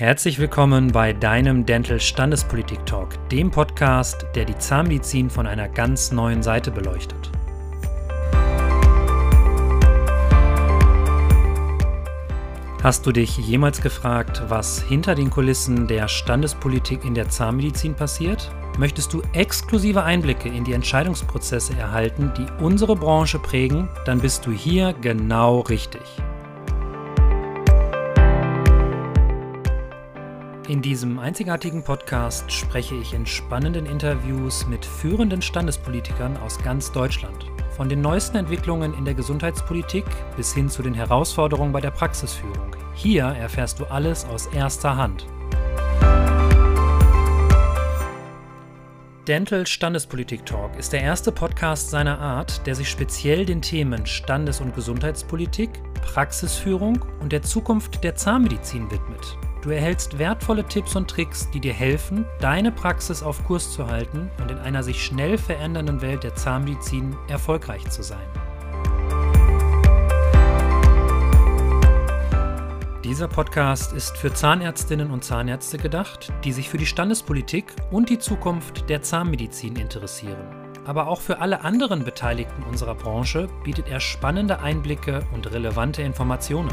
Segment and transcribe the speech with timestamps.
[0.00, 6.10] Herzlich willkommen bei deinem Dental Standespolitik Talk, dem Podcast, der die Zahnmedizin von einer ganz
[6.10, 7.30] neuen Seite beleuchtet.
[12.82, 18.50] Hast du dich jemals gefragt, was hinter den Kulissen der Standespolitik in der Zahnmedizin passiert?
[18.78, 24.50] Möchtest du exklusive Einblicke in die Entscheidungsprozesse erhalten, die unsere Branche prägen, dann bist du
[24.50, 26.00] hier genau richtig.
[30.70, 37.44] In diesem einzigartigen Podcast spreche ich in spannenden Interviews mit führenden Standespolitikern aus ganz Deutschland.
[37.76, 40.04] Von den neuesten Entwicklungen in der Gesundheitspolitik
[40.36, 42.76] bis hin zu den Herausforderungen bei der Praxisführung.
[42.94, 45.26] Hier erfährst du alles aus erster Hand.
[49.26, 54.60] Dental Standespolitik Talk ist der erste Podcast seiner Art, der sich speziell den Themen Standes-
[54.60, 59.36] und Gesundheitspolitik, Praxisführung und der Zukunft der Zahnmedizin widmet.
[59.62, 64.30] Du erhältst wertvolle Tipps und Tricks, die dir helfen, deine Praxis auf Kurs zu halten
[64.40, 68.26] und in einer sich schnell verändernden Welt der Zahnmedizin erfolgreich zu sein.
[73.04, 78.18] Dieser Podcast ist für Zahnärztinnen und Zahnärzte gedacht, die sich für die Standespolitik und die
[78.18, 80.48] Zukunft der Zahnmedizin interessieren.
[80.86, 86.70] Aber auch für alle anderen Beteiligten unserer Branche bietet er spannende Einblicke und relevante Informationen.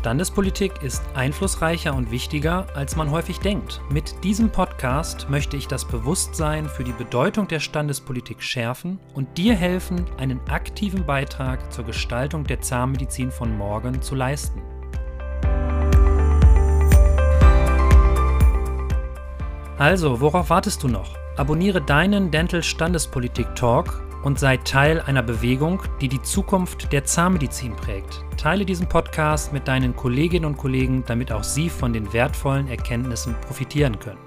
[0.00, 3.80] Standespolitik ist einflussreicher und wichtiger, als man häufig denkt.
[3.90, 9.56] Mit diesem Podcast möchte ich das Bewusstsein für die Bedeutung der Standespolitik schärfen und dir
[9.56, 14.62] helfen, einen aktiven Beitrag zur Gestaltung der Zahnmedizin von morgen zu leisten.
[19.78, 21.16] Also, worauf wartest du noch?
[21.36, 27.74] Abonniere deinen Dental Standespolitik Talk und sei Teil einer Bewegung, die die Zukunft der Zahnmedizin
[27.76, 28.24] prägt.
[28.36, 33.34] Teile diesen Podcast mit deinen Kolleginnen und Kollegen, damit auch sie von den wertvollen Erkenntnissen
[33.46, 34.18] profitieren können.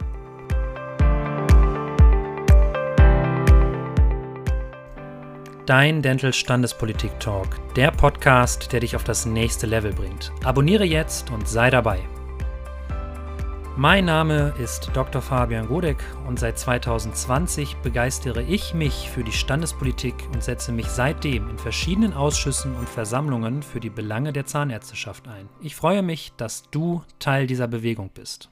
[5.65, 10.31] Dein Dental Standespolitik Talk, der Podcast, der dich auf das nächste Level bringt.
[10.43, 11.99] Abonniere jetzt und sei dabei.
[13.77, 15.21] Mein Name ist Dr.
[15.21, 21.49] Fabian Godek und seit 2020 begeistere ich mich für die Standespolitik und setze mich seitdem
[21.49, 25.47] in verschiedenen Ausschüssen und Versammlungen für die Belange der Zahnärzteschaft ein.
[25.61, 28.49] Ich freue mich, dass du Teil dieser Bewegung bist.